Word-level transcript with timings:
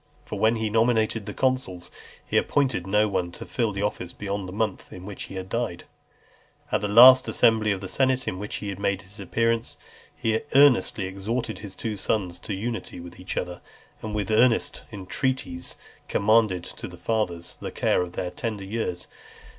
For 0.25 0.39
when 0.39 0.55
he 0.55 0.67
nominated 0.71 1.27
the 1.27 1.33
consuls, 1.35 1.91
he 2.25 2.35
appointed 2.35 2.87
no 2.87 3.07
one 3.07 3.31
to 3.33 3.45
fill 3.45 3.71
the 3.71 3.83
office 3.83 4.13
beyond 4.13 4.49
the 4.49 4.51
month 4.51 4.91
in 4.91 5.05
which 5.05 5.25
he 5.25 5.35
died. 5.43 5.83
At 6.71 6.81
the 6.81 6.87
last 6.87 7.27
assembly 7.27 7.71
of 7.71 7.81
the 7.81 7.87
senate 7.87 8.27
in 8.27 8.39
which 8.39 8.55
he 8.55 8.73
made 8.73 9.03
his 9.03 9.19
appearance, 9.19 9.77
he 10.15 10.39
earnestly 10.55 11.05
exhorted 11.05 11.59
his 11.59 11.75
two 11.75 11.97
sons 11.97 12.39
to 12.39 12.55
unity 12.55 12.99
with 12.99 13.19
each 13.19 13.37
other, 13.37 13.61
and 14.01 14.15
with 14.15 14.31
earnest 14.31 14.81
entreaties 14.91 15.75
commended 16.07 16.63
to 16.63 16.87
the 16.87 16.97
fathers 16.97 17.55
the 17.61 17.71
care 17.71 18.01
of 18.01 18.13
their 18.13 18.31
tender 18.31 18.63
years. 18.63 19.05